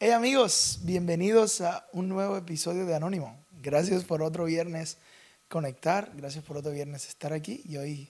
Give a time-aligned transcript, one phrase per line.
[0.00, 3.36] Hey amigos, bienvenidos a un nuevo episodio de Anónimo.
[3.62, 4.98] Gracias por otro viernes
[5.48, 8.08] conectar, gracias por otro viernes estar aquí y hoy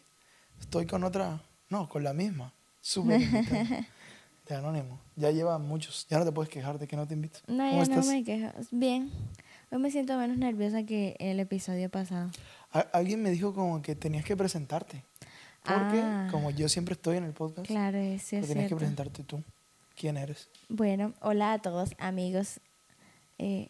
[0.61, 1.41] estoy con otra,
[1.71, 3.21] no, con la misma, súper
[4.49, 4.99] de Anónimo.
[5.17, 7.39] Ya lleva muchos, ya no te puedes quejar de que no te invito.
[7.47, 8.07] No, ¿Cómo ya no estás?
[8.07, 8.53] me quejo.
[8.71, 9.11] Bien.
[9.71, 12.31] Hoy me siento menos nerviosa que el episodio pasado.
[12.93, 15.05] Alguien me dijo como que tenías que presentarte.
[15.63, 16.29] Porque Ah.
[16.31, 19.43] como yo siempre estoy en el podcast, Claro, pues es tenías que presentarte tú.
[19.99, 20.49] ¿Quién eres?
[20.69, 22.61] Bueno, hola a todos amigos,
[23.39, 23.69] eh,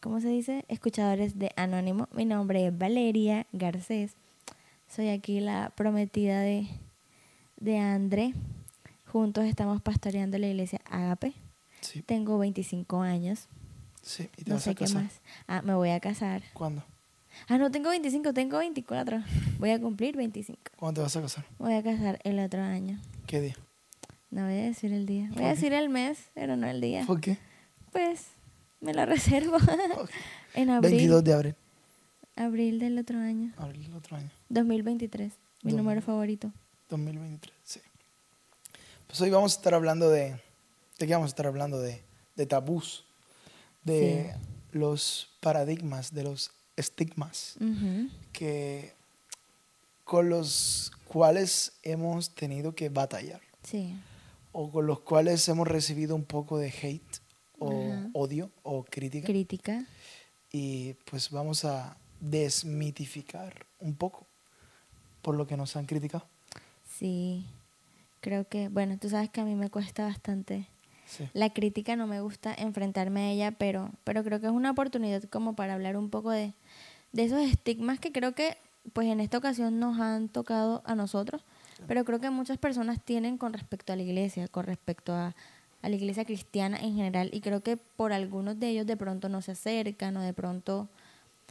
[0.00, 0.64] ¿cómo se dice?
[0.68, 2.08] Escuchadores de Anónimo.
[2.12, 4.12] Mi nombre es Valeria Garcés.
[4.88, 6.66] Soy aquí la prometida de,
[7.56, 8.34] de André.
[9.06, 11.32] Juntos estamos pastoreando la iglesia Agape.
[11.80, 13.48] Sí, Tengo 25 años.
[14.02, 14.28] sí.
[14.36, 15.20] ¿Y te No vas sé a qué más.
[15.46, 16.42] Ah, me voy a casar.
[16.52, 16.84] ¿Cuándo?
[17.48, 19.22] Ah, no tengo 25, tengo 24.
[19.58, 20.60] Voy a cumplir 25.
[20.76, 21.44] ¿Cuándo te vas a casar?
[21.58, 23.00] Voy a casar el otro año.
[23.26, 23.56] ¿Qué día?
[24.34, 25.26] No voy a decir el día.
[25.28, 27.04] Voy ¿Por a decir el mes, pero no el día.
[27.06, 27.38] ¿Por qué?
[27.92, 28.26] Pues
[28.80, 29.58] me lo reservo.
[30.54, 30.90] En abril.
[30.90, 31.54] 22 de abril.
[32.34, 33.52] Abril del otro año.
[33.58, 34.28] Abril del otro año.
[34.48, 35.32] 2023.
[35.62, 36.50] Mi Dos- número favorito.
[36.90, 37.80] 2023, sí.
[39.06, 40.32] Pues hoy vamos a estar hablando de...
[40.98, 41.78] ¿De qué vamos a estar hablando?
[41.80, 42.02] De,
[42.34, 43.04] de tabús,
[43.84, 44.34] de
[44.72, 48.08] los paradigmas, de los estigmas Ujú.
[48.32, 48.92] que,
[50.04, 53.94] con los cuales hemos tenido que batallar Sí.
[54.54, 57.20] O con los cuales hemos recibido un poco de hate
[57.58, 59.26] o odio o crítica.
[59.26, 59.84] Crítica.
[60.50, 64.26] y pues vamos a desmitificar un poco
[65.20, 66.24] por lo que nos han criticado.
[66.98, 67.44] Sí.
[68.20, 70.68] Creo que, bueno, tú sabes que a mí me cuesta bastante.
[71.06, 71.28] Sí.
[71.34, 75.22] La crítica no me gusta enfrentarme a ella, pero, pero creo que es una oportunidad
[75.24, 76.54] como para hablar un poco de,
[77.12, 78.56] de esos estigmas que creo que
[78.92, 81.42] pues en esta ocasión nos han tocado a nosotros,
[81.86, 85.34] pero creo que muchas personas tienen con respecto a la iglesia, con respecto a,
[85.82, 89.28] a la iglesia cristiana en general, y creo que por algunos de ellos de pronto
[89.28, 90.88] no se acercan o de pronto,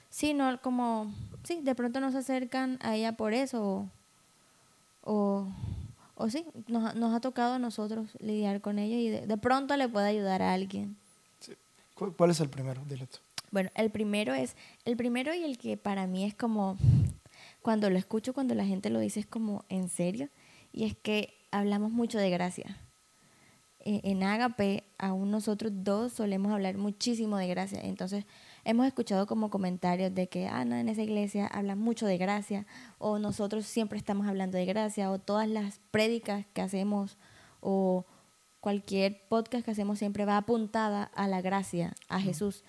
[0.09, 3.89] sí, no, como, sí, de pronto no se acercan a ella por eso o,
[5.03, 5.47] o,
[6.15, 9.75] o sí, nos, nos ha tocado a nosotros lidiar con ello y de, de pronto
[9.77, 10.95] le puede ayudar a alguien.
[11.95, 12.81] ¿Cu- ¿Cuál es el primero?
[12.87, 13.17] Dile tú.
[13.51, 16.75] Bueno, el primero es, el primero y el que para mí es como,
[17.63, 20.29] cuando lo escucho, cuando la gente lo dice es como en serio,
[20.71, 22.77] y es que hablamos mucho de gracia.
[23.79, 27.79] Eh, En Ágape, aún nosotros dos solemos hablar muchísimo de gracia.
[27.81, 28.25] Entonces,
[28.63, 32.65] hemos escuchado como comentarios de que, ah, no, en esa iglesia hablan mucho de gracia,
[32.97, 37.17] o nosotros siempre estamos hablando de gracia, o todas las prédicas que hacemos,
[37.59, 38.05] o
[38.61, 42.63] cualquier podcast que hacemos siempre va apuntada a la gracia, a Jesús.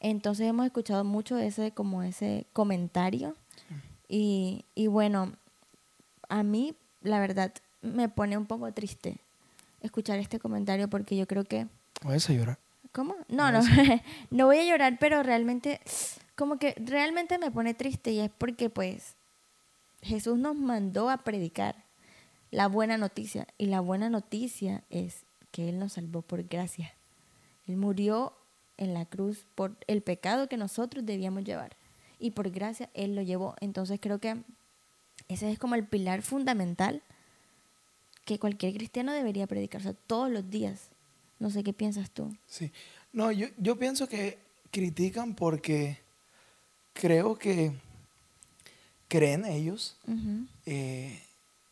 [0.00, 3.36] Entonces hemos escuchado mucho ese, como ese comentario.
[4.08, 5.32] Y, y bueno,
[6.28, 7.52] a mí, la verdad,
[7.82, 9.18] me pone un poco triste
[9.80, 11.66] escuchar este comentario porque yo creo que
[12.02, 12.58] Vayas a llorar.
[12.92, 13.14] ¿Cómo?
[13.28, 13.60] No, no,
[14.30, 15.80] no voy a llorar, pero realmente,
[16.34, 19.16] como que realmente me pone triste y es porque pues
[20.02, 21.84] Jesús nos mandó a predicar
[22.50, 26.94] la buena noticia y la buena noticia es que Él nos salvó por gracia.
[27.66, 28.34] Él murió
[28.76, 31.76] en la cruz por el pecado que nosotros debíamos llevar
[32.18, 33.54] y por gracia Él lo llevó.
[33.60, 34.36] Entonces creo que
[35.28, 37.02] ese es como el pilar fundamental
[38.24, 40.90] que cualquier cristiano debería predicar, o sea, todos los días.
[41.38, 42.34] No sé qué piensas tú.
[42.46, 42.72] Sí.
[43.12, 44.38] No, yo, yo pienso que
[44.70, 45.98] critican porque
[46.92, 47.72] creo que
[49.08, 49.96] creen ellos
[50.64, 51.22] eh,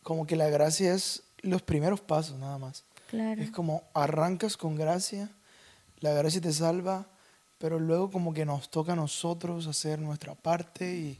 [0.02, 2.84] como que la gracia es los primeros pasos nada más.
[3.08, 3.42] Claro.
[3.42, 5.30] Es como arrancas con gracia,
[6.00, 7.06] la gracia te salva,
[7.64, 11.18] pero luego como que nos toca a nosotros hacer nuestra parte y,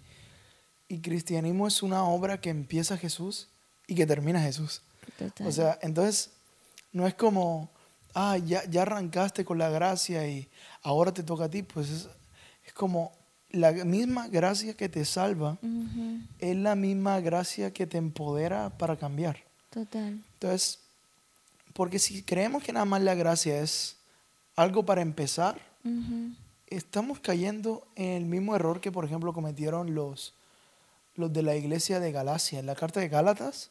[0.90, 3.48] y cristianismo es una obra que empieza Jesús
[3.86, 4.82] y que termina Jesús.
[5.16, 5.46] Total.
[5.46, 6.32] O sea, entonces
[6.92, 7.70] no es como,
[8.12, 10.46] ah, ya, ya arrancaste con la gracia y
[10.82, 12.08] ahora te toca a ti, pues es,
[12.66, 13.12] es como
[13.48, 18.98] la misma gracia que te salva Ujú, es la misma gracia que te empodera para
[18.98, 19.38] cambiar.
[19.70, 20.22] Total.
[20.34, 20.80] Entonces,
[21.72, 23.96] porque si creemos que nada más la gracia es
[24.56, 25.72] algo para empezar,
[26.66, 30.34] Estamos cayendo en el mismo error que, por ejemplo, cometieron los,
[31.14, 32.58] los de la iglesia de Galacia.
[32.58, 33.70] En la carta de Gálatas,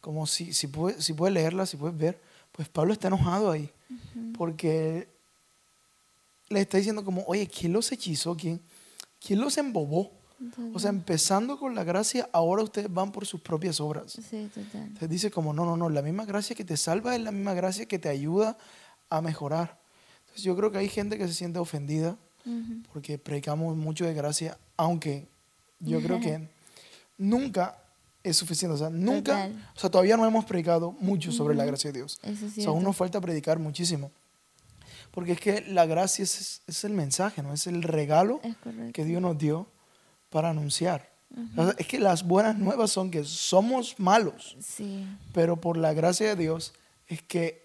[0.00, 2.20] como si, si, puedes, si puedes leerla, si puedes ver,
[2.52, 3.70] pues Pablo está enojado ahí.
[4.36, 5.08] Porque
[6.48, 8.36] le está diciendo como, oye, ¿quién los hechizó?
[8.36, 8.60] ¿Quién,
[9.20, 10.12] quién los embobó?
[10.74, 14.12] O sea, empezando con la gracia, ahora ustedes van por sus propias obras.
[14.12, 14.82] Sí, total.
[14.82, 17.54] Entonces dice como, no, no, no, la misma gracia que te salva es la misma
[17.54, 18.58] gracia que te ayuda
[19.08, 19.78] a mejorar.
[20.36, 24.12] Entonces yo creo que hay gente que se siente ofendida Ujú, porque predicamos mucho de
[24.12, 25.26] gracia, aunque
[25.80, 26.46] yo creo que
[27.18, 27.78] nunca
[28.22, 28.74] es suficiente.
[28.74, 29.70] O sea, nunca, Total.
[29.74, 32.18] o sea, todavía no hemos predicado mucho sobre la gracia de Dios.
[32.22, 34.10] Eso es O sea, aún nos falta predicar muchísimo.
[35.10, 37.54] Porque es que la gracia es, es el mensaje, ¿no?
[37.54, 39.66] Es el regalo Es que Dios nos dio
[40.28, 41.10] para anunciar.
[41.56, 45.06] O sea, es que las buenas nuevas son que somos malos, Sí.
[45.32, 46.74] pero por la gracia de Dios
[47.08, 47.64] es que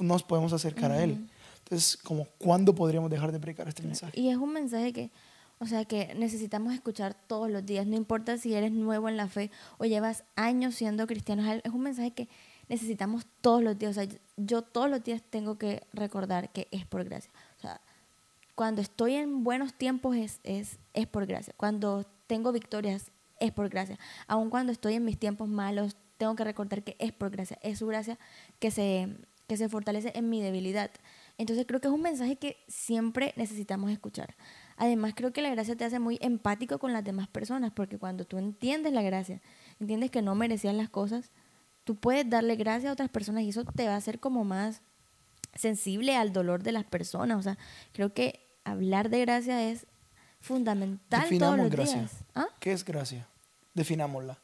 [0.00, 1.28] nos podemos acercar a Él.
[1.70, 4.18] Entonces, como, ¿cuándo podríamos dejar de predicar este mensaje?
[4.20, 5.12] Y es un mensaje que,
[5.60, 7.86] o sea, que necesitamos escuchar todos los días.
[7.86, 11.48] No importa si eres nuevo en la fe o llevas años siendo cristiano.
[11.62, 12.28] Es un mensaje que
[12.68, 13.96] necesitamos todos los días.
[13.96, 17.30] O sea, yo todos los días tengo que recordar que es por gracia.
[17.58, 17.80] O sea,
[18.56, 21.54] cuando estoy en buenos tiempos es, es, es por gracia.
[21.56, 23.96] Cuando tengo victorias es por gracia.
[24.26, 27.60] Aun cuando estoy en mis tiempos malos, tengo que recordar que es por gracia.
[27.62, 28.18] Es su gracia
[28.58, 29.08] que se,
[29.46, 30.90] que se fortalece en mi debilidad.
[31.40, 34.34] Entonces creo que es un mensaje que siempre necesitamos escuchar.
[34.76, 38.26] Además creo que la gracia te hace muy empático con las demás personas, porque cuando
[38.26, 39.40] tú entiendes la gracia,
[39.80, 41.30] entiendes que no merecían las cosas,
[41.84, 44.82] tú puedes darle gracia a otras personas y eso te va a hacer como más
[45.54, 47.38] sensible al dolor de las personas.
[47.38, 47.56] O sea,
[47.94, 49.86] creo que hablar de gracia es
[50.42, 51.96] fundamental todos Definamos los gracia.
[52.00, 52.12] días.
[52.34, 52.48] ¿Ah?
[52.60, 53.26] ¿Qué es gracia?
[53.72, 54.36] Definámosla.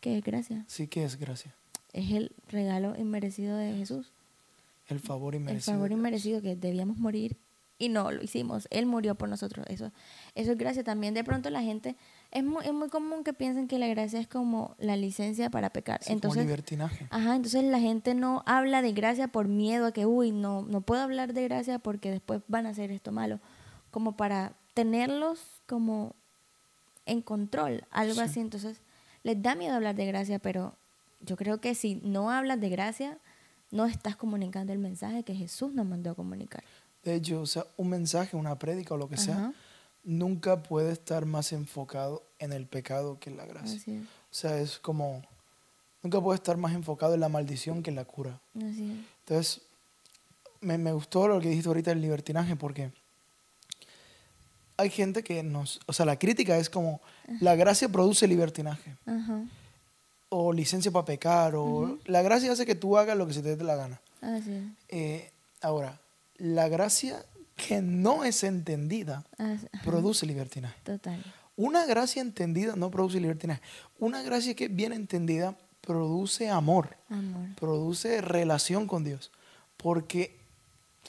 [0.00, 0.64] ¿Qué es gracia?
[0.66, 1.54] Sí, ¿qué es gracia?
[1.92, 4.10] Es el regalo inmerecido de Jesús.
[4.88, 5.74] El favor El inmerecido.
[5.74, 5.98] favor de Dios.
[5.98, 7.36] inmerecido que debíamos morir
[7.78, 8.68] y no lo hicimos.
[8.70, 9.66] Él murió por nosotros.
[9.68, 9.90] Eso,
[10.34, 10.84] eso es gracia.
[10.84, 11.96] También de pronto la gente,
[12.30, 15.70] es muy, es muy común que piensen que la gracia es como la licencia para
[15.70, 16.00] pecar.
[16.02, 17.06] Sí, como entonces, libertinaje.
[17.10, 20.80] ajá, entonces la gente no habla de gracia por miedo a que, uy, no, no
[20.80, 23.40] puedo hablar de gracia porque después van a hacer esto malo.
[23.90, 26.14] Como para tenerlos como
[27.06, 28.20] en control, algo Sí.
[28.20, 28.40] así.
[28.40, 28.80] Entonces,
[29.24, 30.76] les da miedo hablar de gracia, pero
[31.20, 33.18] yo creo que si no hablas de gracia,
[33.72, 36.62] no estás comunicando el mensaje que Jesús nos mandó a comunicar.
[37.02, 39.52] De hecho, o sea, un mensaje, una prédica o lo que sea,
[40.04, 43.80] nunca puede estar más enfocado en el pecado que en la gracia.
[43.90, 45.22] O sea, es como,
[46.02, 48.38] nunca puede estar más enfocado en la maldición que en la cura.
[48.54, 49.62] Entonces,
[50.60, 52.92] me, me gustó lo que dijiste ahorita del libertinaje porque
[54.76, 57.00] hay gente que nos, o sea, la crítica es como,
[57.40, 59.44] la gracia produce libertinaje Ajá,
[60.34, 63.54] o licencia para pecar o la gracia hace que tú hagas lo que se te
[63.56, 64.00] dé la gana.
[64.22, 64.72] así.
[64.88, 65.30] Eh,
[65.60, 66.00] ahora,
[66.38, 67.24] la gracia
[67.56, 70.74] que no es entendida Así- produce libertinaje.
[70.84, 71.22] Total.
[71.56, 73.60] Una gracia entendida no produce libertinaje.
[73.98, 77.48] Una gracia que es bien entendida produce amor, Amor.
[77.56, 79.30] produce relación con Dios.
[79.76, 80.34] Porque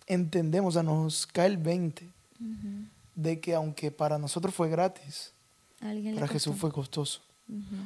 [0.07, 2.05] entendemos, o sea, nos cae el 20
[2.41, 2.87] Ujú.
[3.15, 5.31] de que aunque para nosotros fue gratis,
[5.79, 6.59] para Jesús costó.
[6.59, 7.21] fue costoso.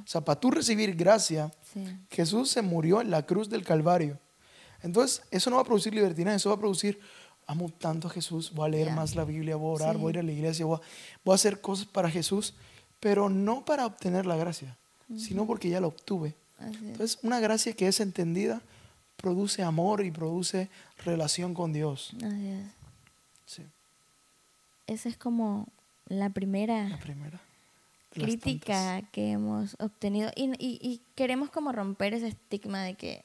[0.03, 1.85] O sea, para tú recibir gracia, Sí.
[2.09, 4.17] Jesús se murió en la cruz del Calvario.
[4.81, 6.99] Entonces, eso no va a producir libertinaje, eso va a producir,
[7.45, 10.01] amo tanto a Jesús, voy a leer más la Biblia, voy a orar, Sí.
[10.01, 10.81] voy a ir a la iglesia, voy a,
[11.25, 12.53] voy a hacer cosas para Jesús,
[12.99, 14.77] pero no para obtener la gracia,
[15.17, 16.35] sino porque ya la obtuve.
[16.59, 18.61] Entonces, una gracia que es entendida
[19.17, 20.69] produce amor y produce
[21.05, 22.11] relación con Dios.
[22.23, 22.65] Así es.
[23.45, 23.63] Sí,
[24.87, 25.67] Esa es como
[26.07, 27.39] la primera la primera.
[28.25, 29.11] Crítica tantas.
[29.11, 33.23] que hemos obtenido y, y- y queremos como romper ese estigma de que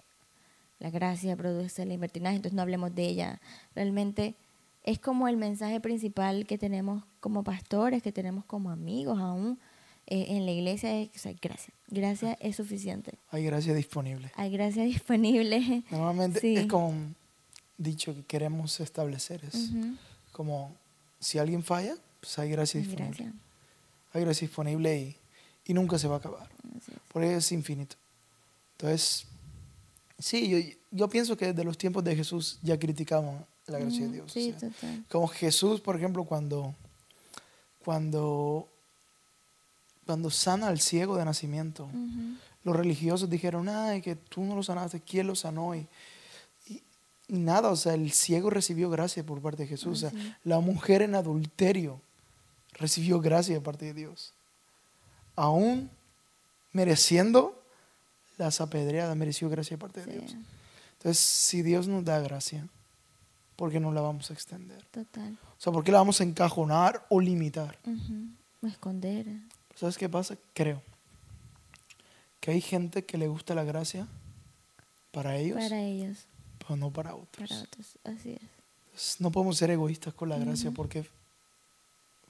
[0.79, 3.41] la gracia produce el libertinaje, entonces no hablemos de ella.
[3.75, 4.35] Realmente
[4.85, 9.59] es como el mensaje principal que tenemos como pastores, que tenemos como amigos aún
[10.09, 11.73] eh, en la iglesia, es o sea, gracia.
[11.87, 13.13] Gracia es suficiente.
[13.31, 14.33] Hay gracia disponible.
[14.35, 15.85] Hay gracia disponible.
[15.93, 16.57] Normalmente Sí.
[16.57, 17.15] es como un
[17.79, 19.45] dicho que queremos establecer.
[19.45, 19.71] Es
[20.33, 20.75] como
[21.21, 23.17] si alguien falla, pues hay gracia Hay disponible.
[23.25, 23.33] gracia.
[24.13, 25.17] Hay gracia disponible y,
[25.67, 26.49] y nunca se va a acabar.
[27.13, 27.97] Porque es infinito.
[28.79, 29.27] Entonces,
[30.19, 30.59] sí, yo,
[30.91, 34.31] yo pienso que desde los tiempos de Jesús ya criticamos la gracia de Dios.
[34.31, 35.05] o Sí, sea, total.
[35.11, 36.75] como Jesús, por ejemplo, cuando,
[37.85, 38.69] cuando,
[40.07, 41.89] cuando sana al ciego de nacimiento,
[42.65, 45.75] los religiosos dijeron, ay, que tú no lo sanaste, ¿quién lo sanó?
[45.75, 45.87] Y,
[46.69, 46.83] y-
[47.29, 50.03] y nada, o sea, el ciego recibió gracia por parte de Jesús.
[50.05, 52.01] O sea, la mujer en adulterio
[52.73, 54.33] recibió gracia de parte de Dios.
[55.37, 55.91] Aún
[56.73, 57.61] mereciendo
[58.39, 60.35] las apedreadas, mereció gracia de parte de Sí, Dios.
[60.99, 62.67] Entonces, si Dios nos da gracia,
[63.57, 64.85] ¿por qué no la vamos a extender?
[64.91, 65.37] total.
[65.59, 67.79] O sea, ¿por qué la vamos a encajonar o limitar?
[67.87, 68.67] Ujú.
[68.67, 69.27] Esconder.
[69.77, 70.37] ¿Sabes qué pasa?
[70.55, 70.83] Creo
[72.41, 74.07] que hay gente que le gusta la gracia
[75.13, 76.27] para ellos, Para ellos,
[76.59, 77.49] pero no para otros.
[77.49, 77.99] para otros.
[78.05, 78.41] Así es.
[78.87, 81.07] Entonces, no podemos ser egoístas con la gracia porque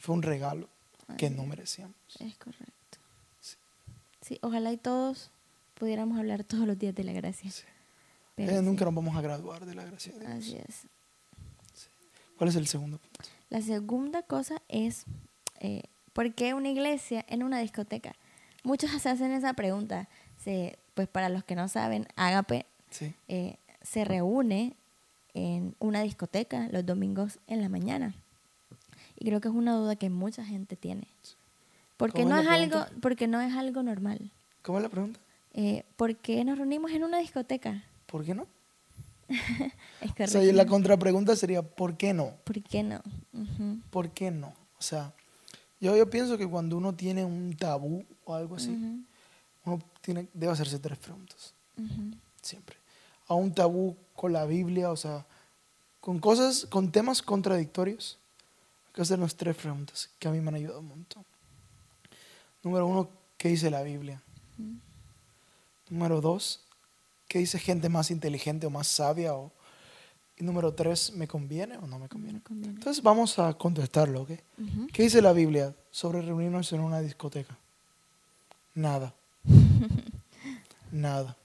[0.02, 0.68] fue un regalo
[1.16, 1.94] que no merecíamos.
[2.18, 2.99] Es correcto.
[3.40, 3.56] Sí.
[4.21, 5.30] Sí, ojalá y todos
[5.75, 7.50] pudiéramos hablar todos los días de la gracia.
[7.50, 7.62] Sí.
[8.35, 10.32] Pero Eh, sí, nunca nos vamos a graduar de la gracia de Dios.
[10.32, 10.87] Así es.
[12.37, 13.21] ¿Cuál es el segundo punto?
[13.50, 15.04] La segunda cosa es,
[15.61, 18.16] eh, ¿por qué una iglesia en una discoteca?
[18.64, 20.09] Muchos se hacen esa pregunta.
[20.42, 22.66] Se, pues para los que no saben, Ágape
[23.28, 24.75] eh, se reúne
[25.35, 28.14] en una discoteca los domingos en la mañana.
[29.23, 31.07] Y creo que es una duda que mucha gente tiene.
[31.97, 34.33] Porque ¿Cómo no es algo, porque no es algo normal.
[34.62, 35.21] ¿Cómo es la pregunta?
[35.52, 37.85] Eh, ¿Por qué nos reunimos en una discoteca?
[38.07, 38.49] ¿Por qué no?
[40.00, 40.26] Es O correcto.
[40.26, 42.33] sea, la contrapregunta sería, ¿por qué no?
[42.43, 43.00] ¿Por qué no?
[43.33, 44.49] Ujú, ¿Por qué no?
[44.76, 45.12] O sea,
[45.81, 49.05] yo, yo pienso que cuando uno tiene un tabú o algo así, ujú,
[49.67, 52.17] uno tiene, debe hacerse tres preguntas, ujú.
[52.41, 52.75] siempre.
[53.29, 55.25] A un tabú con la Biblia, o sea,
[56.00, 58.19] con cosas, con temas contradictorios,
[58.93, 61.25] que hacernos tres preguntas que a mí me han ayudado un montón.
[62.63, 64.23] Número uno, ¿qué dice la Biblia?
[65.89, 66.61] Número dos,
[67.29, 69.35] ¿qué dice gente más inteligente o más sabia?
[69.35, 69.53] O,
[70.39, 72.41] y número tres, ¿me conviene o no me conviene?
[72.51, 74.31] Entonces vamos a contestarlo, ¿ok?
[74.93, 77.57] ¿Qué dice la Biblia sobre reunirnos en una discoteca?
[78.75, 79.15] Nada.
[80.93, 81.37] Nada.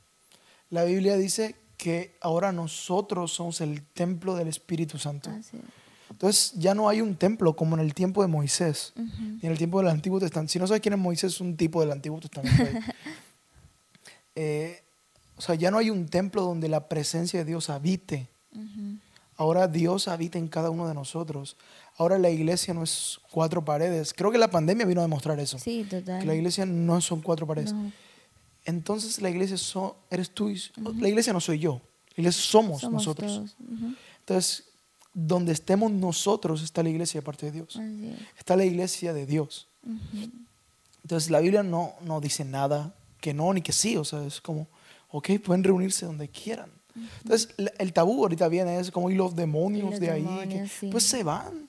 [0.69, 5.29] La Biblia dice que ahora nosotros somos el templo del Espíritu Santo.
[5.29, 5.63] Así es.
[6.17, 9.05] Entonces ya no hay un templo como en el tiempo de Moisés, Ujú.
[9.21, 10.51] ni en el tiempo del Antiguo Testamento.
[10.51, 12.63] Si no sabes quién es Moisés, es un tipo del Antiguo Testamento.
[14.35, 14.83] Eh,
[15.35, 18.27] o sea, ya no hay un templo donde la presencia de Dios habite.
[18.53, 18.97] Ujú.
[19.35, 21.57] Ahora Dios habita en cada uno de nosotros.
[21.97, 24.13] Ahora la iglesia no es cuatro paredes.
[24.13, 25.57] Creo que la pandemia vino a demostrar eso.
[25.59, 26.19] Sí, total.
[26.21, 27.73] Que la iglesia no son cuatro paredes.
[27.73, 27.91] No,
[28.65, 30.49] Entonces la iglesia so- eres tú.
[30.49, 30.61] y-
[30.99, 31.81] La iglesia no soy yo.
[32.15, 33.31] La iglesia somos, somos nosotros.
[33.31, 33.55] todos.
[33.59, 33.93] Ujú.
[34.19, 34.65] Entonces,
[35.19, 37.79] donde estemos nosotros está la iglesia de parte de Dios.
[38.37, 39.67] Está la iglesia de Dios.
[39.83, 40.29] Ujú.
[41.03, 43.97] Entonces la Biblia no, no dice nada que no ni que sí.
[43.97, 44.67] O sea, es como,
[45.09, 46.69] ok, pueden reunirse donde quieran.
[47.23, 50.47] Entonces la- el tabú ahorita viene, es como, y los demonios Y los de ahí,
[50.49, 50.89] que- sí.
[50.91, 51.67] pues se van.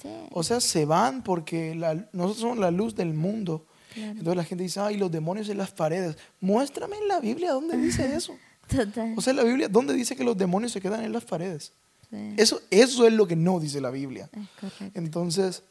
[0.00, 3.66] Sí, O sea, se van porque la- nosotros somos la luz del mundo.
[3.92, 4.10] claro.
[4.12, 6.16] Entonces la gente dice, ay, los demonios en las paredes.
[6.40, 8.34] Muéstrame en la Biblia dónde dice eso.
[8.68, 9.12] Total.
[9.16, 11.72] O sea, en la Biblia, ¿dónde dice que los demonios se quedan en las paredes?
[12.10, 14.30] Sí, Eso, eso es lo que no dice la Biblia.
[14.32, 14.98] es correcto.
[14.98, 15.62] Entonces,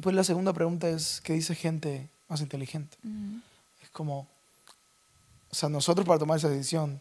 [0.00, 2.96] pues la segunda pregunta es, ¿qué dice gente más inteligente?
[3.82, 4.26] Es como,
[5.50, 7.00] o sea, nosotros para tomar esa decisión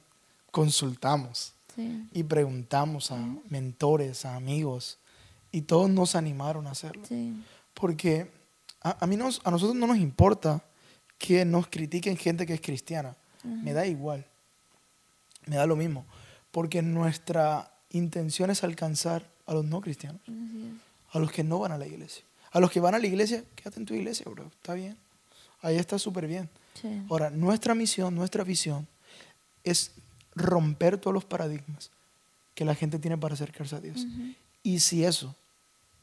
[0.51, 3.17] consultamos Sí, y preguntamos a
[3.49, 4.99] mentores, a amigos,
[5.51, 7.03] y todos nos animaron a hacerlo.
[7.07, 7.33] sí.
[7.73, 8.29] Porque
[8.81, 10.61] a, a mí nos, a nosotros no nos importa
[11.17, 13.15] que nos critiquen gente que es cristiana.
[13.43, 14.27] Me da igual.
[15.47, 16.05] Me da lo mismo.
[16.51, 20.21] Porque nuestra intención es alcanzar a los no cristianos,
[21.11, 22.23] a los que no van a la iglesia.
[22.51, 24.45] A los que van a la iglesia, quédate en tu iglesia, bro.
[24.45, 24.95] Está bien.
[25.61, 26.49] Ahí está súper bien.
[26.79, 27.01] Sí.
[27.09, 28.87] Ahora, nuestra misión, nuestra visión
[29.63, 29.91] es
[30.35, 31.89] romper todos los paradigmas
[32.53, 34.05] que la gente tiene para acercarse a Dios.
[34.61, 35.35] Y si eso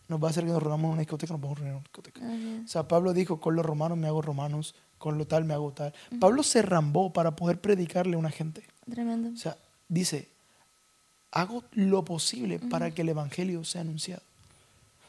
[0.08, 1.76] nos va a hacer que nos reunamos en una discoteca, nos vamos a reunir en
[1.76, 2.20] una discoteca.
[2.64, 5.72] O sea, Pablo dijo, con los romanos me hago romanos, con lo tal me hago
[5.72, 5.94] tal.
[6.18, 8.64] Pablo se rambó para poder predicarle a una gente.
[8.90, 9.30] Tremendo.
[9.30, 9.56] O sea,
[9.88, 10.28] dice,
[11.32, 14.22] hago lo posible para que el Evangelio sea anunciado.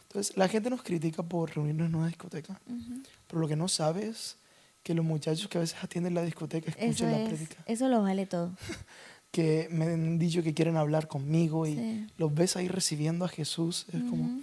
[0.08, 3.01] Entonces, la gente nos critica por reunirnos en una discoteca, Ujú.
[3.28, 4.36] pero lo que no sabe es
[4.84, 7.88] que los muchachos que a veces atienden la discoteca Eso, escuchan la es, prédica, eso
[7.88, 8.51] lo vale todo.
[9.32, 12.08] que me han dicho que quieren hablar conmigo y Sí.
[12.18, 13.86] los ves ahí recibiendo a Jesús.
[13.94, 14.42] Es como, Ujú.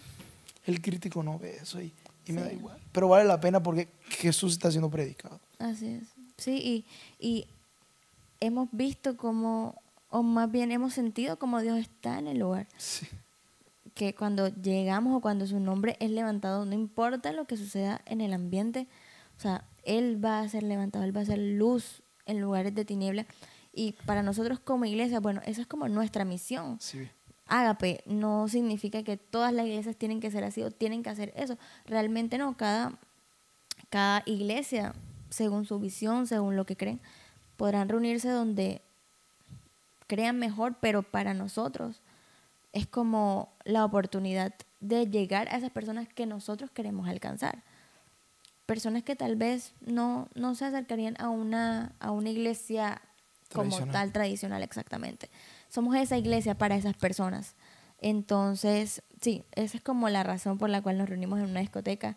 [0.66, 1.92] el crítico no ve eso y,
[2.26, 2.56] y me da Sí.
[2.56, 2.78] igual.
[2.92, 5.38] Pero vale la pena porque Jesús está siendo predicado.
[5.58, 6.04] Así es.
[6.38, 6.84] Sí,
[7.20, 7.46] y, y
[8.40, 9.74] hemos visto como,
[10.10, 12.66] o más bien hemos sentido como Dios está en el lugar.
[12.76, 13.06] Sí.
[13.94, 18.20] Que cuando llegamos o cuando su nombre es levantado, no importa lo que suceda en
[18.20, 18.86] el ambiente,
[19.36, 22.84] o sea, Él va a ser levantado, Él va a ser luz en lugares de
[22.84, 23.26] tiniebla.
[23.72, 26.78] Y para nosotros como iglesia, bueno, esa es como nuestra misión.
[26.80, 27.08] Sí.
[27.46, 31.32] Ágape no significa que todas las iglesias tienen que ser así o tienen que hacer
[31.36, 31.56] eso.
[31.86, 32.98] Realmente no, cada,
[33.88, 34.94] cada iglesia,
[35.30, 37.00] según su visión, según lo que creen,
[37.56, 38.82] podrán reunirse donde
[40.08, 42.02] crean mejor, pero para nosotros
[42.72, 47.62] es como la oportunidad de llegar a esas personas que nosotros queremos alcanzar.
[48.66, 53.00] Personas que tal vez no, no se acercarían a una, a una iglesia
[53.52, 55.30] como tal tradicional exactamente.
[55.68, 57.54] Somos esa iglesia para esas personas.
[58.00, 62.16] Entonces, sí, esa es como la razón por la cual nos reunimos en una discoteca.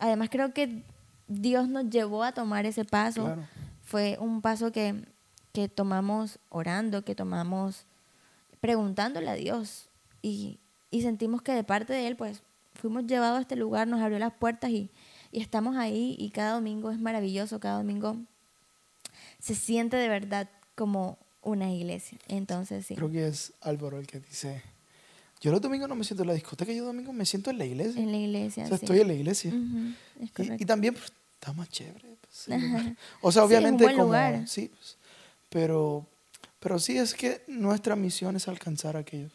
[0.00, 0.82] Además, creo que
[1.28, 3.24] Dios nos llevó a tomar ese paso.
[3.24, 3.42] Claro.
[3.82, 5.06] Fue un paso que,
[5.56, 7.86] que tomamos orando, que tomamos
[8.60, 9.88] preguntándole a Dios.
[10.20, 10.58] Y,
[10.90, 12.42] y sentimos que de parte de Él, pues,
[12.74, 14.90] fuimos llevados a este lugar, nos abrió las puertas y,
[15.32, 16.14] y estamos ahí.
[16.18, 18.18] Y cada domingo es maravilloso, cada domingo
[19.40, 22.18] se siente de verdad como una iglesia.
[22.28, 22.94] Entonces, sí.
[22.94, 24.62] Creo que es Álvaro el que dice,
[25.40, 27.56] yo los domingos no me siento en la discoteca, yo los domingos me siento en
[27.56, 27.98] la iglesia.
[28.02, 28.64] En la iglesia.
[28.64, 28.84] o sea, sí.
[28.84, 29.50] estoy en la iglesia.
[29.54, 31.10] Ujú, es Y- y, también pues,
[31.40, 32.18] está más chévere.
[32.20, 32.48] pues.
[32.50, 32.64] O sea, Sí,
[33.22, 34.06] es un obviamente buen como...
[34.08, 34.46] lugar.
[34.46, 34.95] Sí, pues,
[35.56, 36.04] pero,
[36.60, 39.32] pero sí es que nuestra misión es alcanzar a aquellos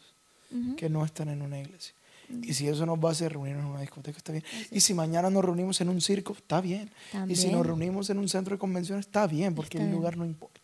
[0.76, 1.94] que no están en una iglesia.
[2.42, 4.44] Y si eso nos va a hacer reunirnos en una discoteca, está bien.
[4.70, 6.88] Y si mañana nos reunimos en un circo, está bien.
[7.26, 10.24] Y si nos reunimos en un centro de convenciones, está bien, porque el lugar no
[10.24, 10.60] importa.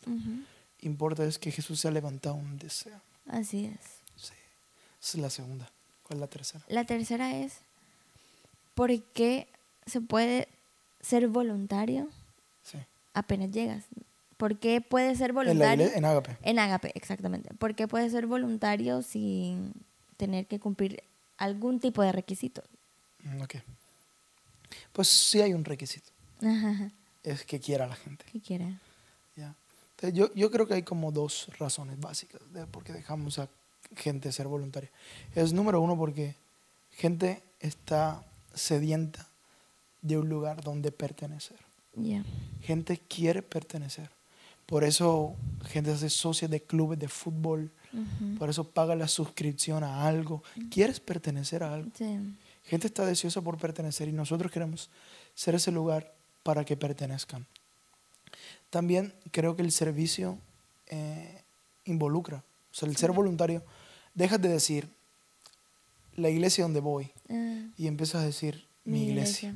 [0.79, 2.97] Importa es que Jesús se ha levantado un deseo.
[3.27, 3.79] Así es.
[4.15, 4.31] Sí.
[5.01, 5.69] Esa es la segunda.
[6.03, 6.63] ¿Cuál es la tercera?
[6.69, 7.51] La tercera es,
[8.75, 9.49] ¿por qué
[9.85, 10.47] se puede
[11.01, 12.07] ser voluntario
[12.63, 12.77] Sí.
[13.13, 13.83] apenas llegas?
[14.39, 15.91] ¿Por qué puede ser voluntario?
[15.93, 16.37] En, Ágape.
[16.43, 17.53] En Ágape, exactamente.
[17.55, 19.73] ¿Por qué puede ser voluntario sin
[20.15, 21.03] tener que cumplir
[21.37, 22.63] algún tipo de requisito?
[23.23, 23.55] Mm, Ok.
[24.93, 26.09] Pues sí hay un requisito.
[26.41, 26.89] Ajá,
[27.21, 28.23] Es que quiera la gente.
[28.31, 28.77] ¿Qué quiere?
[29.35, 29.53] ¿ya?
[29.97, 33.49] Entonces, yo, yo creo que hay como dos razones básicas de por qué dejamos a
[33.97, 34.89] gente ser voluntaria.
[35.35, 36.37] Es número uno porque
[36.91, 39.27] gente está sedienta
[40.01, 41.59] de un lugar donde pertenecer.
[41.95, 42.23] Ya.
[42.61, 44.09] Gente quiere pertenecer.
[44.69, 45.35] Por eso
[45.65, 47.71] gente se hace socia de clubes de fútbol.
[48.37, 50.43] Por eso paga la suscripción a algo.
[50.69, 51.89] Quieres pertenecer a algo.
[51.97, 52.19] Sí.
[52.65, 54.91] Gente está deseosa por pertenecer y nosotros queremos
[55.33, 57.47] ser ese lugar para que pertenezcan.
[58.69, 60.37] También creo que el servicio
[60.87, 61.41] eh,
[61.85, 62.37] involucra.
[62.71, 63.63] O sea, el ser voluntario,
[64.13, 64.87] dejas de decir
[66.15, 69.55] la iglesia donde voy Ah, y empiezas a decir mi, iglesia.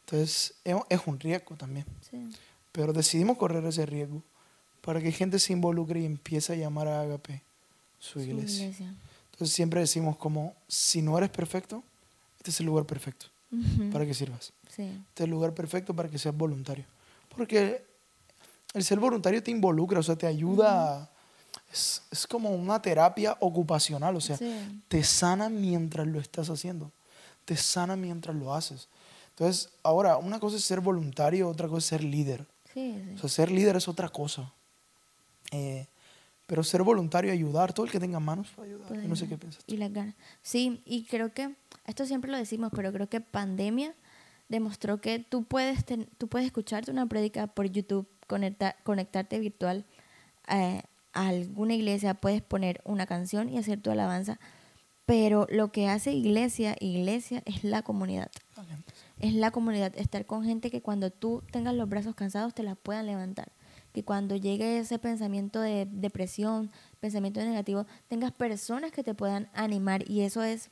[0.00, 1.86] Entonces, es, es un riesgo también.
[2.08, 2.28] Sí.
[2.72, 4.22] Pero decidimos correr ese riesgo
[4.80, 7.42] para que gente se involucre y empiece a llamar a Agape
[7.98, 8.66] su Su iglesia.
[9.32, 11.82] Entonces siempre decimos como, si no eres perfecto,
[12.38, 13.26] este es el lugar perfecto
[13.92, 14.52] para que sirvas.
[14.74, 14.82] Sí.
[14.82, 16.84] Este es el lugar perfecto para que seas voluntario.
[17.36, 17.84] Porque
[18.74, 21.02] el ser voluntario te involucra, o sea, te ayuda.
[21.02, 21.10] a-
[21.72, 24.82] es, es como una terapia ocupacional, o sea, Sí.
[24.88, 26.90] te sana mientras lo estás haciendo.
[27.44, 28.88] Te sana mientras lo haces.
[29.30, 32.46] Entonces, ahora, una cosa es ser voluntario, otra cosa es ser líder.
[32.74, 33.14] Sí, sí.
[33.16, 34.52] O sea, ser líder es otra cosa.
[35.52, 35.86] Eh,
[36.46, 38.92] pero ser voluntario, ayudar, todo el que tenga manos para ayudar.
[39.06, 39.62] No sé qué piensas.
[39.66, 40.14] Y las ganas.
[40.42, 41.54] Sí, y creo que,
[41.86, 43.94] esto siempre lo decimos, pero creo que pandemia
[44.48, 49.84] demostró que tú puedes, ten- tú puedes escucharte una prédica por YouTube, conecta- conectarte virtual
[50.48, 54.40] eh, a alguna iglesia, puedes poner una canción y hacer tu alabanza,
[55.06, 58.30] pero lo que hace iglesia, iglesia es la comunidad.
[59.20, 62.74] Es la comunidad, estar con gente que cuando tú tengas los brazos cansados te la
[62.74, 63.52] puedan levantar.
[63.92, 70.08] Que cuando llegue ese pensamiento de depresión, pensamiento negativo, tengas personas que te puedan animar.
[70.08, 70.70] Y eso es,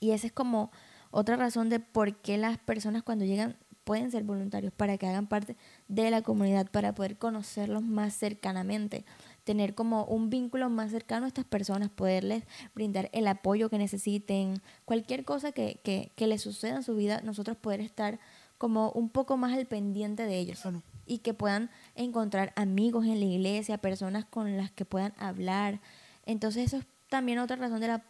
[0.00, 0.70] y esa es como
[1.10, 5.26] otra razón de por qué las personas cuando llegan pueden ser voluntarios, para que hagan
[5.26, 5.56] parte
[5.88, 9.04] de la comunidad, para poder conocerlos más cercanamente,
[9.44, 14.60] tener como un vínculo más cercano a estas personas, poderles brindar el apoyo que necesiten,
[14.84, 18.20] cualquier cosa que, que, que les suceda en su vida, nosotros poder estar
[18.60, 20.62] como un poco más al pendiente de ellos
[21.06, 25.80] y que puedan encontrar amigos en la iglesia, personas con las que puedan hablar.
[26.26, 28.04] Entonces eso es también otra razón de la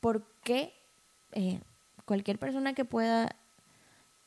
[0.00, 0.72] por qué
[1.32, 1.60] eh,
[2.06, 3.36] cualquier persona que pueda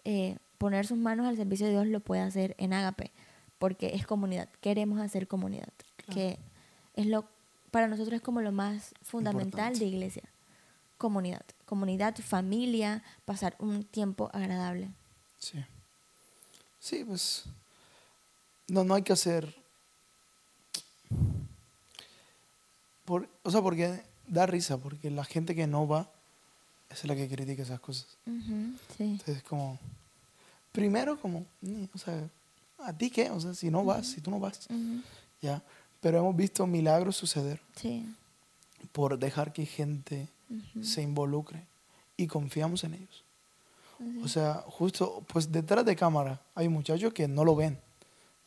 [0.03, 3.11] eh, poner sus manos al servicio de Dios lo puede hacer en Ágape,
[3.57, 4.47] porque es comunidad.
[4.61, 5.69] Queremos hacer comunidad,
[6.05, 6.37] que
[6.95, 7.25] es lo
[7.71, 9.79] para nosotros es como lo más fundamental Importante.
[9.79, 10.23] de iglesia.
[10.97, 14.89] Comunidad, comunidad, familia, pasar un tiempo agradable.
[15.39, 15.63] Sí.
[16.79, 17.43] Sí, pues.
[18.69, 19.53] No, no hay que hacer.
[23.05, 26.09] Por, o sea, porque da risa, porque la gente que no va
[26.89, 28.07] es la que critica esas cosas.
[28.25, 29.03] Ujú, sí.
[29.03, 29.77] Entonces, como.
[30.71, 31.45] Primero, como.
[31.61, 32.27] ni- O sea,
[32.79, 33.29] ¿a ti qué?
[33.29, 34.67] O sea, si no vas, si tú no vas,
[35.41, 35.61] ya.
[36.01, 38.05] Pero hemos visto milagros suceder Sí.
[38.91, 41.65] por dejar que gente Ujú, se involucre
[42.17, 43.23] y confiamos en ellos.
[44.23, 47.79] O sea, justo, pues detrás de cámara hay muchachos que no lo ven,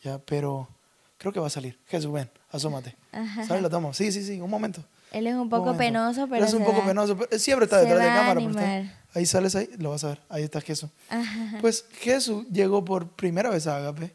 [0.04, 0.68] ya, pero
[1.16, 1.78] creo que va a salir.
[1.87, 2.94] Jesús, ven, asómate.
[3.12, 3.46] Ajá.
[3.46, 3.62] ¿Sabes?
[3.62, 3.94] Lo tomo.
[3.94, 4.84] Sí, sí, sí, un momento.
[5.11, 5.78] Él es un un poco momento.
[5.78, 8.40] penoso, pero es un poco va- penoso, pero siempre está detrás de cámara.
[8.42, 10.20] está- ahí sales ahí, lo vas a ver.
[10.28, 10.90] Ahí está Jesús.
[11.08, 11.56] Ajá.
[11.62, 14.14] Pues Jesús llegó por primera vez a Agape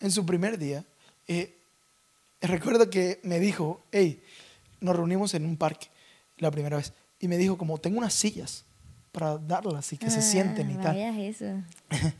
[0.00, 0.82] en su primer día.
[1.28, 1.58] Eh,
[2.48, 4.22] recuerdo que me dijo, hey,
[4.80, 5.88] nos reunimos en un parque
[6.38, 6.92] la primera vez.
[7.18, 8.64] Y me dijo, como tengo unas sillas
[9.12, 10.96] para darlas y que se Ah, sienten y tal.
[10.96, 11.44] eso.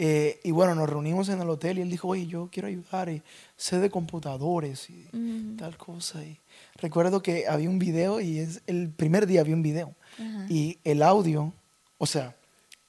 [0.00, 3.08] Eh, y bueno, nos reunimos en el hotel y él dijo, oye, yo quiero ayudar
[3.08, 3.20] y
[3.56, 5.56] sé de computadores y Ujú.
[5.56, 6.24] tal cosa.
[6.24, 6.38] Y
[6.76, 9.96] recuerdo que había un video y es el primer día había un video.
[10.14, 10.46] Ajá.
[10.48, 11.52] Y el audio,
[11.98, 12.36] o sea,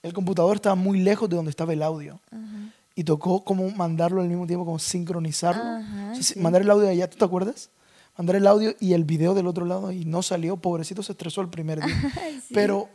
[0.04, 2.20] el computador estaba muy lejos de donde estaba el audio.
[2.30, 2.74] Ajá.
[3.00, 5.64] Y tocó como mandarlo al mismo tiempo, como sincronizarlo.
[5.64, 6.38] Ajá, sí.
[6.40, 7.70] Mandar el audio de allá, ¿tú te acuerdas?
[8.18, 10.58] Mandar el audio y el video del otro lado y no salió.
[10.58, 11.96] Pobrecito se estresó el primer día.
[12.50, 12.54] Sí.
[12.54, 12.90] Pero,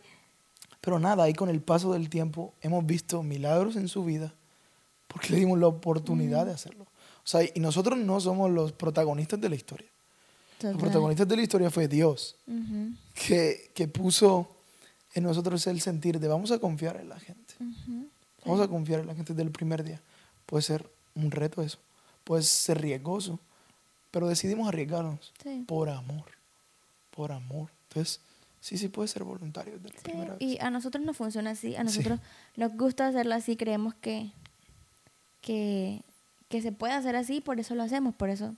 [0.82, 4.34] pero nada, ahí con el paso del tiempo hemos visto milagros en su vida
[5.08, 6.84] porque le dimos la oportunidad de hacerlo.
[6.84, 9.88] O sea, y nosotros no somos los protagonistas de la historia.
[10.60, 10.76] Los Total.
[10.76, 14.48] protagonistas de la historia fue Dios, Ujú, que, que puso
[15.14, 17.54] en nosotros el sentir de vamos a confiar en la gente.
[17.60, 18.08] ujú.
[18.44, 20.00] Vamos a confiar en la gente desde el primer día.
[20.46, 21.78] Puede ser un reto eso,
[22.24, 23.38] puede ser riesgoso,
[24.10, 25.64] pero decidimos arriesgarnos Sí.
[25.66, 26.24] por amor,
[27.10, 27.70] por amor.
[27.88, 28.20] Entonces,
[28.60, 30.42] sí, sí puede ser voluntario desde la Sí, primera vez.
[30.42, 31.84] y a nosotros nos funciona así, a Sí.
[31.84, 32.20] nosotros
[32.56, 34.30] nos gusta hacerlo así, creemos que,
[35.40, 36.02] que,
[36.48, 38.54] que se puede hacer así, por eso lo hacemos, por eso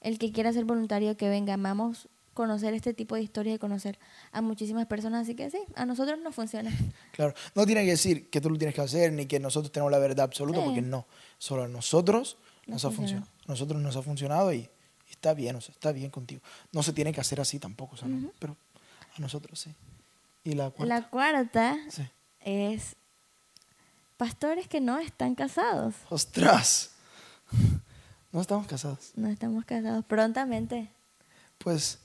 [0.00, 3.98] el que quiera ser voluntario que venga, amamos conocer este tipo de historias y conocer
[4.32, 6.70] a muchísimas personas, así que sí, a nosotros nos funciona.
[7.12, 9.90] Claro, no tiene que decir que tú lo tienes que hacer ni que nosotros tenemos
[9.90, 10.64] la verdad absoluta, Sí.
[10.66, 11.06] porque no.
[11.38, 13.22] Solo a nosotros nos, Nos ha funciona.
[13.26, 13.46] funcionado.
[13.48, 16.40] Nosotros nos ha funcionado y, y está bien, o sea, está bien contigo.
[16.72, 18.32] No se tiene que hacer así tampoco, o sea, no, Ujú.
[18.38, 18.56] pero
[19.16, 19.74] a nosotros sí.
[20.44, 20.94] Y la cuarta.
[20.94, 22.02] La cuarta Sí.
[22.44, 22.94] es
[24.16, 26.90] pastores que no están casados, ¡Ostras!
[28.30, 29.12] No estamos casados.
[29.16, 30.90] no estamos casados prontamente.
[31.56, 31.98] Pues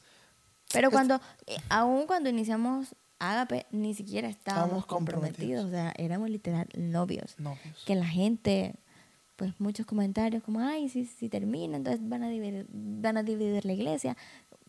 [0.73, 5.63] Pero cuando, eh, aún cuando iniciamos Ágape, ni siquiera estábamos Estábamos comprometidos.
[5.63, 5.65] comprometidos.
[5.65, 7.35] O sea, éramos literal novios.
[7.39, 7.83] novios.
[7.85, 8.75] Que la gente,
[9.37, 13.63] pues muchos comentarios como, ay, si, si termina, entonces van a, dividir, van a dividir
[13.65, 14.17] la iglesia.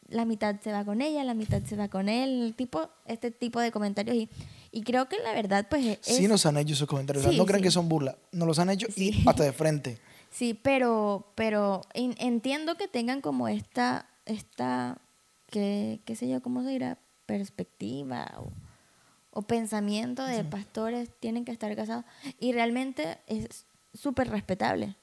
[0.08, 2.54] La mitad se va con ella, la mitad se va con él.
[2.56, 4.14] Tipo, este tipo de comentarios.
[4.14, 4.28] Y,
[4.70, 5.98] y creo que la verdad, pues es...
[6.02, 7.22] Sí nos han hecho esos comentarios.
[7.24, 8.14] o sea, Sí, no crean que son burlas.
[8.30, 9.98] Nos los han hecho y hasta de frente.
[10.30, 14.98] Sí, pero, pero en- entiendo que tengan como esta, esta,
[15.50, 16.98] que, qué sé yo, ¿cómo se dirá?
[17.26, 18.52] Perspectiva o,
[19.30, 22.04] o pensamiento de pastores tienen que estar casados.
[22.38, 24.96] Y realmente es súper respetable.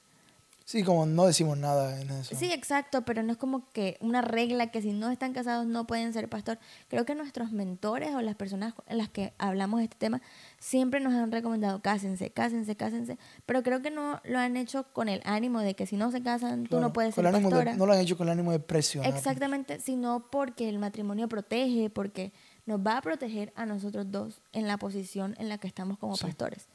[0.71, 2.33] Sí, como no decimos nada en eso.
[2.33, 5.85] Sí, exacto, pero no es como que una regla que si no están casados no
[5.85, 6.59] pueden ser pastor.
[6.87, 10.21] Creo que nuestros mentores o las personas en las que hablamos de este tema
[10.59, 15.09] siempre nos han recomendado cásense, cásense, cásense, pero creo que no lo han hecho con
[15.09, 17.55] el ánimo de que si no se casan tú Claro, no puedes ser ánimo de-
[17.55, 17.75] pastora.
[17.75, 19.13] no lo han hecho con el ánimo de presionar.
[19.13, 22.31] Exactamente, sino porque el matrimonio protege, porque
[22.65, 26.15] nos va a proteger a nosotros dos en la posición en la que estamos como
[26.15, 26.23] Sí.
[26.23, 26.69] pastores.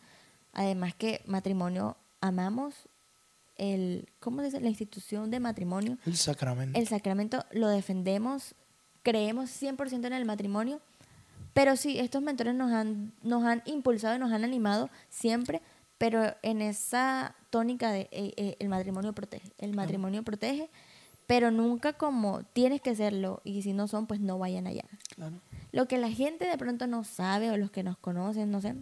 [0.53, 2.89] Además que matrimonio amamos
[3.59, 4.61] el ¿cómo se dice?
[4.61, 6.79] la institución de matrimonio El sacramento.
[6.79, 8.55] el sacramento lo defendemos,
[9.03, 10.81] creemos 100% en el matrimonio,
[11.53, 15.63] pero sí, estos mentores nos han, nos han impulsado y nos han animado siempre,
[15.99, 20.69] pero en esa tónica de eh, eh, el matrimonio protege, el matrimonio protege,
[21.27, 24.85] pero nunca como tienes que serlo y si no son, pues no vayan allá.
[25.15, 25.41] Claro.
[25.73, 28.75] Lo que la gente de pronto no sabe o los que nos conocen, no sé,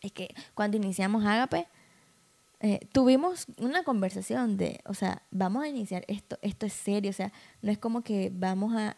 [0.00, 1.68] es que cuando iniciamos Ágape,
[2.60, 7.14] eh, tuvimos una conversación de, o sea, vamos a iniciar esto, esto es serio, o
[7.14, 8.96] sea, no es como que vamos a,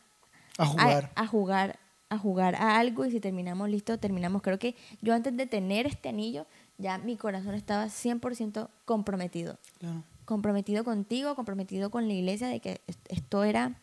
[0.58, 1.10] A jugar.
[1.14, 4.42] a, a jugar, a jugar a algo y si terminamos listo, terminamos.
[4.42, 6.46] Creo que yo antes de tener este anillo,
[6.78, 10.02] ya mi corazón estaba 100% comprometido Claro.
[10.24, 13.80] comprometido contigo, comprometido con la iglesia, de que est- esto era,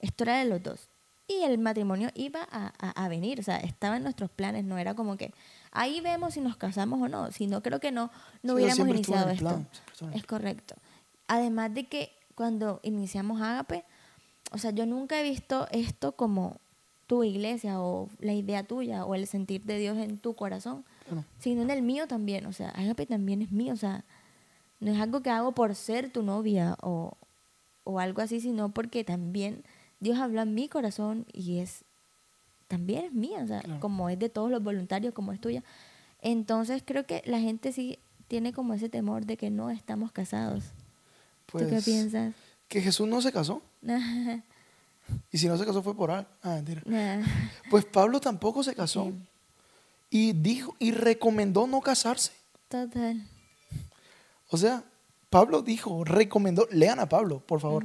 [0.00, 0.88] esto era de los dos.
[1.26, 4.78] Y el matrimonio iba a, a- a venir, o sea, estaba en nuestros planes, no
[4.78, 5.32] era como que
[5.72, 8.10] ahí vemos si nos casamos o no, sino creo que no,
[8.42, 9.44] no Sí, hubiéramos iniciado esto.
[9.44, 9.68] plan,
[10.14, 10.74] Es correcto.
[11.26, 13.84] Además de que cuando iniciamos Ágape,
[14.52, 16.60] o sea, yo nunca he visto esto como
[17.06, 20.84] tu iglesia o la idea tuya o el sentir de Dios en tu corazón,
[21.38, 22.46] sino en el mío también.
[22.46, 23.72] O sea, Ágape también es mío.
[23.72, 24.04] O sea,
[24.80, 27.16] no es algo que hago por ser tu novia o,
[27.84, 29.64] o algo así, sino porque también
[30.00, 31.84] Dios habla en mi corazón y es
[32.68, 33.80] también es mía, o sea, Claro.
[33.80, 35.62] como es de todos los voluntarios, como es tuya.
[36.20, 40.64] Entonces creo que la gente sí tiene como ese temor de que no estamos casados.
[41.46, 42.34] ¿Tú qué Pues, piensas?
[42.68, 43.62] Que Jesús no se casó.
[45.32, 46.28] Y si no se casó fue por algo.
[46.42, 46.82] Ah, mentira.
[47.70, 49.04] Pues Pablo tampoco se casó.
[49.06, 49.14] Sí.
[50.10, 52.32] Y dijo y recomendó no casarse.
[52.68, 53.22] Total.
[54.50, 54.84] O sea,
[55.30, 57.84] Pablo dijo, recomendó, lean a Pablo, por favor.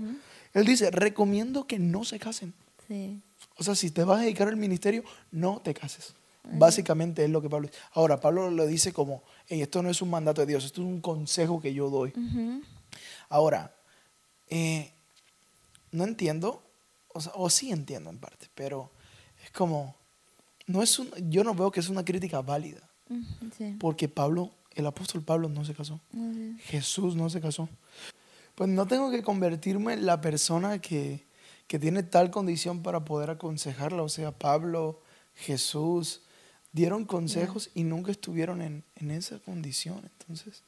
[0.53, 2.53] Él dice, recomiendo que no se casen.
[2.87, 3.21] Sí.
[3.57, 6.13] O sea, si te vas a dedicar al ministerio, no te cases.
[6.43, 7.79] Básicamente es lo que Pablo dice.
[7.93, 10.87] Ahora, Pablo lo dice como, "Ey, esto no es un mandato de Dios, esto es
[10.87, 12.13] un consejo que yo doy.
[13.29, 13.73] Ahora,
[14.49, 14.91] eh,
[15.91, 16.61] no entiendo,
[17.13, 18.91] o, sea, o sí entiendo en parte, pero
[19.43, 19.95] es como,
[20.67, 22.81] no es un, yo no veo que es una crítica válida,
[23.57, 23.75] Sí.
[23.79, 25.99] porque Pablo, el apóstol Pablo no se casó.
[26.65, 27.69] Jesús no se casó.
[28.55, 31.23] Pues no tengo que convertirme en la persona que,
[31.67, 35.01] que tiene tal condición para poder aconsejarla, o sea, Pablo,
[35.35, 36.21] Jesús,
[36.71, 40.63] dieron consejos y nunca estuvieron en, en esa condición, entonces,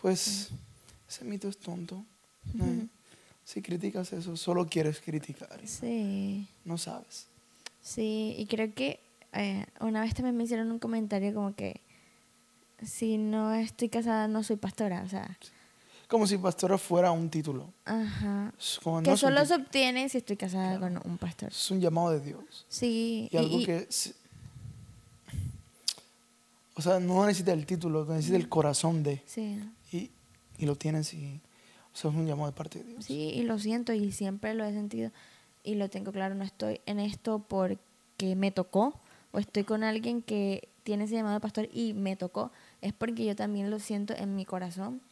[0.00, 0.50] pues,
[1.08, 2.04] ese mito es tonto.
[3.44, 5.60] Si criticas eso, solo quieres criticar.
[5.66, 6.46] Sí.
[6.64, 7.26] No sabes.
[7.82, 9.00] Sí, y creo que
[9.32, 11.80] eh, una vez también me hicieron un comentario como que
[12.82, 15.36] si no estoy casada no soy pastora, o sea,
[16.10, 17.72] como si pastora fuera un título.
[17.84, 18.52] Ajá.
[18.82, 21.50] Como, no Que un solo se obtiene si estoy casada con un pastor.
[21.50, 22.66] es un llamado de Dios.
[22.68, 23.28] Sí.
[23.30, 23.86] Y algo que...
[23.88, 24.14] se-
[26.76, 29.22] O sea, no necesita el título, necesita el corazón de...
[29.26, 29.60] Sí.
[29.92, 30.10] Y,
[30.58, 31.40] y lo tienes y...
[31.92, 33.04] O sea, es un llamado de parte de Dios.
[33.04, 35.10] Sí, y lo siento y siempre lo he sentido
[35.62, 38.98] y lo tengo claro, no estoy en esto porque me tocó
[39.32, 43.24] o estoy con alguien que tiene ese llamado de pastor y me tocó, es porque
[43.26, 45.02] yo también lo siento en mi corazón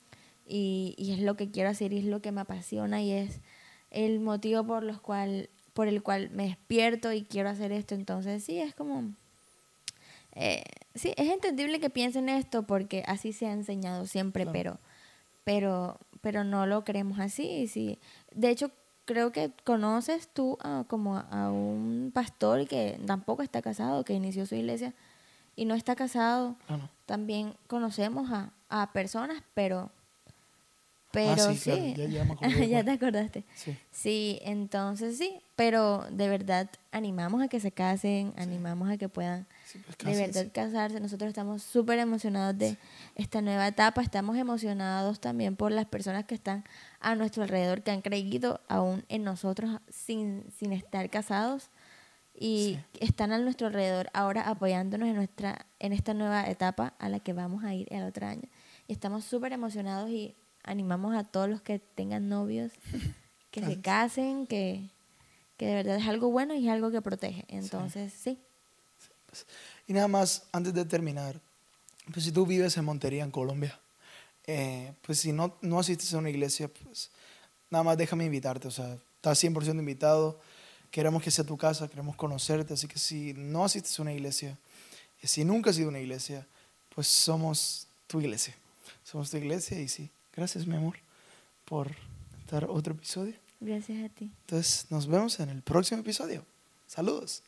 [0.48, 3.40] y, y es lo que quiero hacer y es lo que me apasiona y es
[3.90, 8.42] el motivo por, los cual, por el cual me despierto y quiero hacer esto, entonces
[8.44, 9.12] sí, es como...
[10.32, 10.62] eh,
[10.94, 14.52] sí, es entendible que piensen esto porque así se ha enseñado siempre, Claro.
[14.52, 14.78] pero
[15.44, 17.98] pero pero no lo creemos así sí
[18.34, 18.70] de hecho
[19.06, 24.44] creo que conoces tú a, como a un pastor que tampoco está casado que inició
[24.44, 24.92] su iglesia
[25.56, 26.90] y no está casado Ah, no.
[27.06, 29.90] también conocemos a, a personas pero
[31.26, 32.08] pero Ah, sí, sí, claro, ya-
[32.40, 33.76] ya me ya te acordaste Sí.
[33.90, 39.46] sí entonces sí pero de verdad animamos a que se casen animamos a que puedan
[40.02, 40.98] pues, de verdad casarse.
[41.00, 42.78] Nosotros estamos súper emocionados de
[43.16, 44.00] esta nueva etapa.
[44.00, 46.64] Estamos emocionados también por las personas que están
[47.00, 51.68] a nuestro alrededor, que han creído aún en nosotros sin, sin estar casados
[52.34, 57.18] y están a nuestro alrededor ahora apoyándonos en, nuestra, en esta nueva etapa a la
[57.20, 58.48] que vamos a ir el otro año.
[58.86, 60.34] Y estamos súper emocionados y
[60.68, 62.72] animamos a todos los que tengan novios
[63.50, 64.88] que se casen, que,
[65.56, 67.44] que de verdad es algo bueno y es algo que protege.
[67.48, 68.38] Entonces, sí.
[69.86, 71.40] Y nada más, antes de terminar,
[72.12, 73.78] pues si tú vives en Montería, en Colombia,
[74.46, 77.10] eh, pues si no, no asistes a una iglesia, pues
[77.70, 80.40] nada más déjame invitarte, o sea, estás 100% invitado,
[80.90, 84.58] queremos que sea tu casa, queremos conocerte, así que si no asistes a una iglesia,
[85.22, 86.46] si nunca has ido a una iglesia,
[86.94, 88.54] pues somos tu iglesia,
[89.04, 90.96] somos tu iglesia y sí, gracias mi amor
[91.64, 91.90] por
[92.48, 93.34] dar otro episodio.
[93.58, 94.30] Gracias a ti.
[94.42, 96.46] Entonces nos vemos en el próximo episodio.
[96.86, 97.42] Saludos.